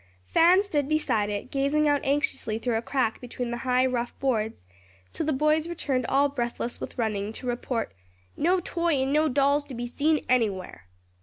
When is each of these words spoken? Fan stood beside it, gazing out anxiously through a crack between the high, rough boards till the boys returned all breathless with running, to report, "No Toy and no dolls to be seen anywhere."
Fan 0.25 0.63
stood 0.63 0.89
beside 0.89 1.29
it, 1.29 1.51
gazing 1.51 1.87
out 1.87 2.01
anxiously 2.03 2.57
through 2.57 2.73
a 2.75 2.81
crack 2.81 3.21
between 3.21 3.51
the 3.51 3.57
high, 3.57 3.85
rough 3.85 4.17
boards 4.19 4.65
till 5.13 5.27
the 5.27 5.31
boys 5.31 5.67
returned 5.69 6.07
all 6.07 6.27
breathless 6.27 6.81
with 6.81 6.97
running, 6.97 7.31
to 7.33 7.45
report, 7.45 7.93
"No 8.35 8.59
Toy 8.59 9.03
and 9.03 9.13
no 9.13 9.29
dolls 9.29 9.63
to 9.65 9.75
be 9.75 9.85
seen 9.85 10.25
anywhere." 10.27 10.87